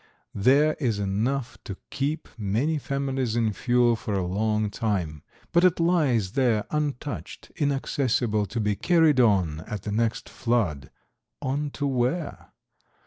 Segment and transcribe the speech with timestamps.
[0.33, 5.79] There is enough to keep many families in fuel for a long time, but it
[5.79, 12.47] lies there untouched, inaccessible, to be carried on at the next flood—on to where?